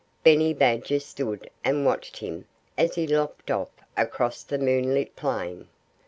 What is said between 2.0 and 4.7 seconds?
him as he loped off across the